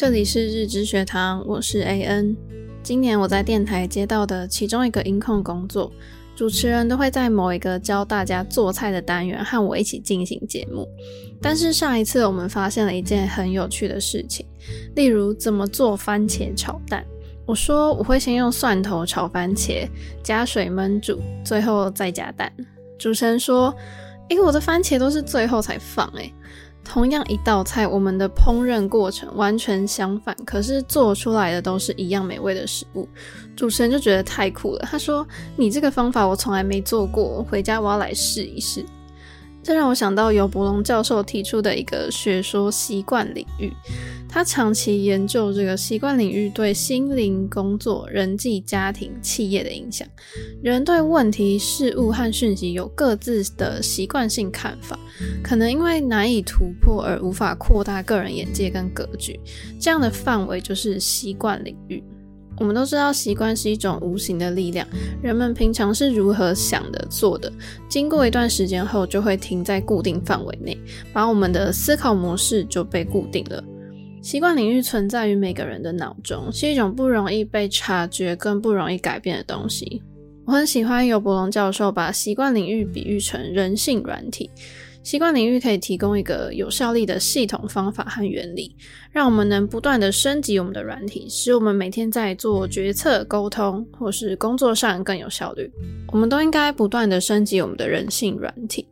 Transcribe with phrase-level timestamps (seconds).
[0.00, 2.34] 这里是日知学堂，我是 AN。
[2.82, 5.92] 今年我在电台接到的其中一个音控工作，
[6.34, 10.88] 主持人都会在某一个教大家做菜的单元和我一起进行节目。
[11.42, 14.46] 但是上一次我们发现了一件很有趣的事情，
[14.96, 17.04] 例如怎么做番茄炒蛋。
[17.44, 19.86] 我说我会先用蒜头炒番茄，
[20.22, 22.50] 加水焖煮，最后再加蛋。
[22.98, 23.76] 主持人说
[24.30, 26.32] ：“诶，我的番茄都是最后才放。”诶。
[26.84, 33.08] 同样一道菜，我们的烹饪过程完全相反，可是做出来的都是一样美味的食物。
[33.54, 35.26] 主持人就觉得太酷了，他说
[35.56, 38.84] ：“你这个方法我从来没做过，回家我要来试一试。”
[39.62, 43.70] 这让我想到由伯龙教授提出的一个学说——习惯领域。
[44.32, 50.06] 他长期研究这个习惯领域对心灵、工作、人际、家庭、企业的影响。
[50.62, 54.96] 人对问题、事物和讯息有各自的习惯性看法，
[55.42, 59.38] 可能因为难以突破而无法扩大个人眼界跟格局。
[59.80, 62.00] 这样的范围就是习惯领域。
[62.58, 64.86] 我们都知道，习惯是一种无形的力量。
[65.22, 67.50] 人们平常是如何想的、做的，
[67.88, 70.78] 经过一段时间后，就会停在固定范围内，
[71.12, 73.64] 把我们的思考模式就被固定了。
[74.22, 80.02] 习惯领域存在于每个人的脑中，是一种不容易被察觉、更不容易改变的东西。
[80.44, 84.50] 我很喜欢尤伯龙教授把习惯领域比喻成人性软体。
[85.02, 88.76] 习惯领域可以提供一个有效力的系统方法和原理，
[89.10, 95.72] 让我们能不断地升级我们的软体，使我们每天在做决策、沟通或是工作上更有效率。
[96.12, 98.86] 我们都应该不断地升级我们的人性软体。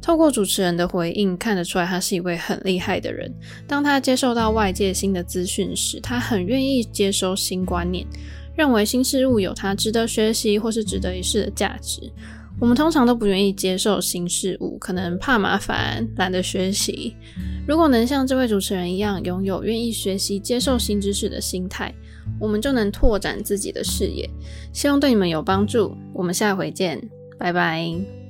[0.00, 3.32] 透过主持人的回应，看得出来他是一位很厉害的人。
[3.66, 8.06] 当他接受到外界新的资讯时，他很愿意接收新观念，
[8.56, 12.00] 认为新事物有它值得学习或是值得一试的价值。
[12.58, 17.14] 我们通常都不愿意接受新事物，可能怕麻烦，懒得学习。
[17.68, 21.94] 如果能像这位主持人一样，拥有愿意学习、接受新知识的心态，
[22.40, 24.26] 我们就能拓展自己的视野。
[24.72, 25.94] 希望对你们有帮助。
[26.14, 26.98] 我们下回见，
[27.38, 28.25] 拜拜。